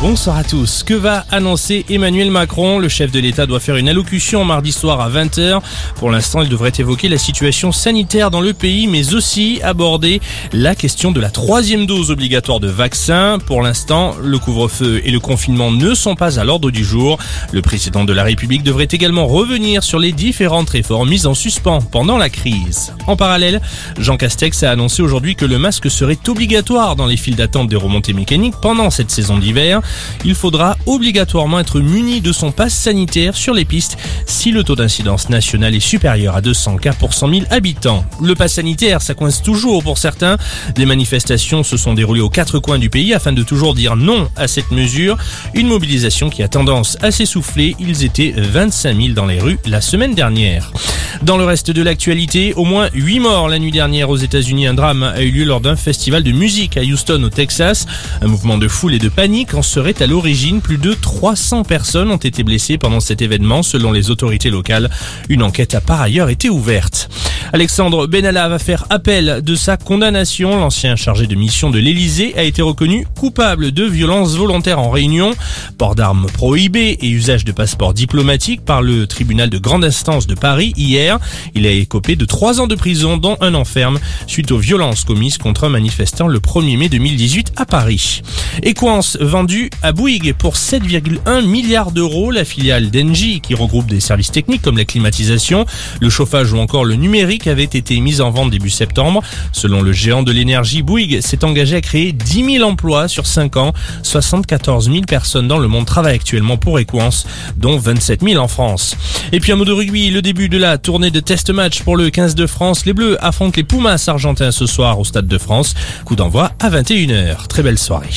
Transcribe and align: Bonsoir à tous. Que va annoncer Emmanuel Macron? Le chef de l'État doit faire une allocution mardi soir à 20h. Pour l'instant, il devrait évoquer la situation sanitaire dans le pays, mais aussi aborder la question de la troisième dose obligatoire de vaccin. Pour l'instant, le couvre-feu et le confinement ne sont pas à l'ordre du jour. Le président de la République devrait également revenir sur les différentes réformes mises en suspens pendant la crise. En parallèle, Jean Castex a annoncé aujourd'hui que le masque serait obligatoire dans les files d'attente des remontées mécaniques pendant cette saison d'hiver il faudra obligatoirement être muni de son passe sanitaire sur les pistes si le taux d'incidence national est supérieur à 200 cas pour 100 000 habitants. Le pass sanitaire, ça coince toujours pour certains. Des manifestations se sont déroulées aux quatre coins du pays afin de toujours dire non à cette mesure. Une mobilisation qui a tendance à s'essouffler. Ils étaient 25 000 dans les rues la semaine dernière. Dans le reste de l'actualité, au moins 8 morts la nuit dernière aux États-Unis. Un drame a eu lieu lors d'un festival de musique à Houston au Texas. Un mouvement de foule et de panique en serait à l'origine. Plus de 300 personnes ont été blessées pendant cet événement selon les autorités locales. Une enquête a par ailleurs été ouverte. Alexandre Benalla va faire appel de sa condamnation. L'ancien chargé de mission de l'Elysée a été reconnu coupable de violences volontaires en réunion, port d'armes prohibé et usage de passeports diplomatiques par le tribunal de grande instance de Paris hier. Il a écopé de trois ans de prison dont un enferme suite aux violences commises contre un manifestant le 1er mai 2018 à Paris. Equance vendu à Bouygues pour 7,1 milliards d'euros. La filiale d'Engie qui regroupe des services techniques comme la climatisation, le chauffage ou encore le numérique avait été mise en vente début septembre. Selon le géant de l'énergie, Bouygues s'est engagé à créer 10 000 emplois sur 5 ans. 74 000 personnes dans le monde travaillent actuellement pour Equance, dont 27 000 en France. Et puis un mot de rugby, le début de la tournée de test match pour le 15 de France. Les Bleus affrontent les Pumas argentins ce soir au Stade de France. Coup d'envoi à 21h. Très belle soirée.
Bonsoir 0.00 0.36
à 0.36 0.44
tous. 0.44 0.84
Que 0.84 0.94
va 0.94 1.24
annoncer 1.32 1.84
Emmanuel 1.90 2.30
Macron? 2.30 2.78
Le 2.78 2.88
chef 2.88 3.10
de 3.10 3.18
l'État 3.18 3.46
doit 3.46 3.58
faire 3.58 3.74
une 3.74 3.88
allocution 3.88 4.44
mardi 4.44 4.70
soir 4.70 5.00
à 5.00 5.10
20h. 5.10 5.60
Pour 5.96 6.12
l'instant, 6.12 6.40
il 6.40 6.48
devrait 6.48 6.72
évoquer 6.78 7.08
la 7.08 7.18
situation 7.18 7.72
sanitaire 7.72 8.30
dans 8.30 8.40
le 8.40 8.52
pays, 8.52 8.86
mais 8.86 9.14
aussi 9.14 9.60
aborder 9.60 10.20
la 10.52 10.76
question 10.76 11.10
de 11.10 11.20
la 11.20 11.30
troisième 11.30 11.84
dose 11.84 12.12
obligatoire 12.12 12.60
de 12.60 12.68
vaccin. 12.68 13.38
Pour 13.44 13.60
l'instant, 13.60 14.14
le 14.22 14.38
couvre-feu 14.38 15.02
et 15.04 15.10
le 15.10 15.18
confinement 15.18 15.72
ne 15.72 15.92
sont 15.94 16.14
pas 16.14 16.38
à 16.38 16.44
l'ordre 16.44 16.70
du 16.70 16.84
jour. 16.84 17.18
Le 17.50 17.60
président 17.60 18.04
de 18.04 18.12
la 18.12 18.22
République 18.22 18.62
devrait 18.62 18.86
également 18.92 19.26
revenir 19.26 19.82
sur 19.82 19.98
les 19.98 20.12
différentes 20.12 20.70
réformes 20.70 21.08
mises 21.08 21.26
en 21.26 21.34
suspens 21.34 21.80
pendant 21.80 22.18
la 22.18 22.30
crise. 22.30 22.94
En 23.08 23.16
parallèle, 23.16 23.60
Jean 23.98 24.16
Castex 24.16 24.62
a 24.62 24.70
annoncé 24.70 25.02
aujourd'hui 25.02 25.34
que 25.34 25.44
le 25.44 25.58
masque 25.58 25.90
serait 25.90 26.18
obligatoire 26.28 26.94
dans 26.94 27.06
les 27.06 27.16
files 27.16 27.34
d'attente 27.34 27.68
des 27.68 27.74
remontées 27.74 28.12
mécaniques 28.12 28.54
pendant 28.62 28.90
cette 28.90 29.10
saison 29.10 29.38
d'hiver 29.38 29.82
il 30.24 30.34
faudra 30.34 30.76
obligatoirement 30.86 31.60
être 31.60 31.80
muni 31.80 32.20
de 32.20 32.32
son 32.32 32.52
passe 32.52 32.74
sanitaire 32.74 33.36
sur 33.36 33.54
les 33.54 33.64
pistes 33.64 33.96
si 34.26 34.50
le 34.50 34.64
taux 34.64 34.76
d'incidence 34.76 35.28
national 35.28 35.74
est 35.74 35.80
supérieur 35.80 36.36
à 36.36 36.40
200 36.40 36.76
cas 36.76 36.92
pour 36.92 37.14
100 37.14 37.30
000 37.30 37.42
habitants. 37.50 38.04
Le 38.22 38.34
pass 38.34 38.54
sanitaire, 38.54 39.02
ça 39.02 39.14
coince 39.14 39.42
toujours 39.42 39.82
pour 39.82 39.98
certains. 39.98 40.36
Des 40.74 40.86
manifestations 40.86 41.62
se 41.62 41.76
sont 41.76 41.94
déroulées 41.94 42.20
aux 42.20 42.30
quatre 42.30 42.58
coins 42.58 42.78
du 42.78 42.90
pays 42.90 43.14
afin 43.14 43.32
de 43.32 43.42
toujours 43.42 43.74
dire 43.74 43.96
non 43.96 44.28
à 44.36 44.48
cette 44.48 44.70
mesure. 44.70 45.16
Une 45.54 45.68
mobilisation 45.68 46.30
qui 46.30 46.42
a 46.42 46.48
tendance 46.48 46.96
à 47.00 47.10
s'essouffler. 47.10 47.76
Ils 47.78 48.04
étaient 48.04 48.34
25 48.36 48.96
000 48.96 49.08
dans 49.14 49.26
les 49.26 49.40
rues 49.40 49.58
la 49.66 49.80
semaine 49.80 50.14
dernière. 50.14 50.72
Dans 51.22 51.36
le 51.36 51.44
reste 51.44 51.72
de 51.72 51.82
l'actualité, 51.82 52.54
au 52.54 52.64
moins 52.64 52.88
8 52.94 53.18
morts 53.20 53.48
la 53.48 53.58
nuit 53.58 53.72
dernière 53.72 54.08
aux 54.08 54.16
États-Unis. 54.16 54.68
Un 54.68 54.74
drame 54.74 55.02
a 55.02 55.20
eu 55.22 55.30
lieu 55.30 55.44
lors 55.44 55.60
d'un 55.60 55.74
festival 55.74 56.22
de 56.22 56.30
musique 56.30 56.76
à 56.76 56.82
Houston 56.82 57.20
au 57.24 57.28
Texas. 57.28 57.86
Un 58.22 58.28
mouvement 58.28 58.56
de 58.56 58.68
foule 58.68 58.94
et 58.94 59.00
de 59.00 59.08
panique 59.08 59.54
en 59.54 59.62
serait 59.62 60.00
à 60.00 60.06
l'origine. 60.06 60.60
Plus 60.60 60.78
de 60.78 60.94
300 60.94 61.64
personnes 61.64 62.12
ont 62.12 62.16
été 62.16 62.44
blessées 62.44 62.78
pendant 62.78 63.00
cet 63.00 63.20
événement 63.20 63.64
selon 63.64 63.90
les 63.90 64.10
autorités 64.10 64.50
locales. 64.50 64.90
Une 65.28 65.42
enquête 65.42 65.74
a 65.74 65.80
par 65.80 66.00
ailleurs 66.00 66.28
été 66.28 66.48
ouverte. 66.48 67.08
Alexandre 67.50 68.06
Benalla 68.06 68.46
va 68.48 68.58
faire 68.58 68.84
appel 68.90 69.40
de 69.42 69.54
sa 69.54 69.78
condamnation. 69.78 70.58
L'ancien 70.58 70.96
chargé 70.96 71.26
de 71.26 71.34
mission 71.34 71.70
de 71.70 71.78
l'Elysée 71.78 72.34
a 72.36 72.42
été 72.42 72.60
reconnu 72.60 73.06
coupable 73.18 73.72
de 73.72 73.84
violences 73.84 74.36
volontaires 74.36 74.80
en 74.80 74.90
réunion, 74.90 75.30
port 75.78 75.94
d'armes 75.94 76.26
prohibé 76.26 76.98
et 77.00 77.08
usage 77.08 77.46
de 77.46 77.52
passeports 77.52 77.94
diplomatiques 77.94 78.62
par 78.64 78.82
le 78.82 79.06
tribunal 79.06 79.48
de 79.48 79.56
grande 79.56 79.84
instance 79.84 80.26
de 80.26 80.34
Paris 80.34 80.74
hier. 80.76 81.18
Il 81.54 81.66
a 81.66 81.70
écopé 81.70 82.16
de 82.16 82.26
trois 82.26 82.60
ans 82.60 82.66
de 82.66 82.74
prison 82.74 83.16
dont 83.16 83.38
un 83.40 83.54
enferme 83.54 83.98
suite 84.26 84.52
aux 84.52 84.58
violences 84.58 85.04
commises 85.04 85.38
contre 85.38 85.64
un 85.64 85.70
manifestant 85.70 86.28
le 86.28 86.40
1er 86.40 86.76
mai 86.76 86.88
2018 86.90 87.52
à 87.56 87.64
Paris. 87.64 88.20
Equance 88.62 89.16
vendu 89.20 89.70
à 89.82 89.92
Bouygues 89.92 90.34
pour 90.34 90.54
7,1 90.54 91.46
milliards 91.46 91.92
d'euros. 91.92 92.30
La 92.30 92.44
filiale 92.44 92.90
d'Engie 92.90 93.40
qui 93.40 93.54
regroupe 93.54 93.86
des 93.86 94.00
services 94.00 94.32
techniques 94.32 94.62
comme 94.62 94.76
la 94.76 94.84
climatisation, 94.84 95.64
le 96.00 96.10
chauffage 96.10 96.52
ou 96.52 96.58
encore 96.58 96.84
le 96.84 96.96
numérique 96.96 97.37
avait 97.46 97.64
été 97.64 98.00
mise 98.00 98.20
en 98.20 98.30
vente 98.30 98.50
début 98.50 98.70
septembre. 98.70 99.22
Selon 99.52 99.82
le 99.82 99.92
géant 99.92 100.22
de 100.22 100.32
l'énergie, 100.32 100.82
Bouygues 100.82 101.20
s'est 101.20 101.44
engagé 101.44 101.76
à 101.76 101.80
créer 101.80 102.12
10 102.12 102.56
000 102.58 102.68
emplois 102.68 103.08
sur 103.08 103.26
5 103.26 103.56
ans. 103.56 103.72
74 104.02 104.90
000 104.90 105.02
personnes 105.02 105.48
dans 105.48 105.58
le 105.58 105.68
monde 105.68 105.86
travaillent 105.86 106.16
actuellement 106.16 106.56
pour 106.56 106.78
Equance, 106.78 107.26
dont 107.56 107.78
27 107.78 108.22
000 108.22 108.42
en 108.42 108.48
France. 108.48 108.96
Et 109.32 109.40
puis 109.40 109.52
un 109.52 109.56
mot 109.56 109.64
de 109.64 109.72
rugby, 109.72 110.10
le 110.10 110.22
début 110.22 110.48
de 110.48 110.58
la 110.58 110.78
tournée 110.78 111.10
de 111.10 111.20
test 111.20 111.50
match 111.50 111.82
pour 111.82 111.96
le 111.96 112.10
15 112.10 112.34
de 112.34 112.46
France. 112.46 112.86
Les 112.86 112.92
Bleus 112.92 113.22
affrontent 113.24 113.56
les 113.56 113.64
Pumas 113.64 114.02
argentins 114.08 114.50
ce 114.50 114.66
soir 114.66 114.98
au 114.98 115.04
Stade 115.04 115.26
de 115.26 115.38
France. 115.38 115.74
Coup 116.04 116.16
d'envoi 116.16 116.52
à 116.58 116.70
21h. 116.70 117.46
Très 117.46 117.62
belle 117.62 117.78
soirée. 117.78 118.08